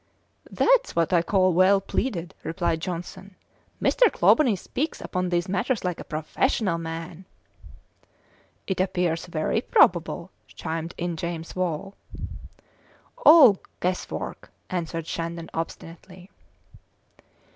"That's 0.49 0.95
what 0.95 1.13
I 1.13 1.21
call 1.21 1.53
well 1.53 1.79
pleaded," 1.79 2.33
replied 2.43 2.79
Johnson. 2.79 3.35
"Mr. 3.79 4.11
Clawbonny 4.11 4.55
speaks 4.55 4.99
upon 4.99 5.29
these 5.29 5.47
matters 5.47 5.83
like 5.83 5.99
a 5.99 6.03
professional 6.03 6.79
man." 6.79 7.25
"It 8.65 8.79
appears 8.81 9.27
very 9.27 9.61
probable," 9.61 10.31
chimed 10.47 10.95
in 10.97 11.17
James 11.17 11.55
Wall. 11.55 11.93
"All 13.27 13.59
guess 13.79 14.09
work," 14.09 14.49
answered 14.71 15.05
Shandon 15.05 15.51
obstinately. 15.53 16.31